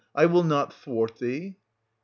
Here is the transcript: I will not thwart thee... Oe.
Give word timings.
I 0.15 0.25
will 0.25 0.43
not 0.43 0.73
thwart 0.73 1.19
thee... 1.19 1.53
Oe. 1.55 1.61